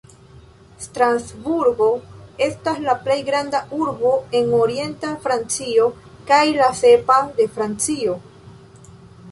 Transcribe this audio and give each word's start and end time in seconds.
Strasburgo 0.83 1.89
estas 2.45 2.79
la 2.87 2.95
plej 3.03 3.19
granda 3.27 3.61
urbo 3.81 4.15
en 4.41 4.51
orienta 4.63 5.13
Francio, 5.27 5.87
kaj 6.33 6.43
la 6.59 6.73
sepa 6.83 7.21
de 7.39 7.51
Francio. 7.59 8.19